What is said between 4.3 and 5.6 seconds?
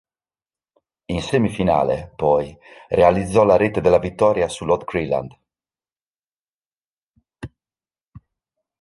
sull'Odd Grenland.